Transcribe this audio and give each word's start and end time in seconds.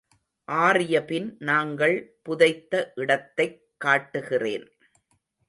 ஆறியபின் 0.51 1.35
நாங்கள் 1.39 2.19
புதைத்த 2.23 2.91
இடத்தைக் 2.95 3.67
காட்டுகிறேன். 3.77 4.71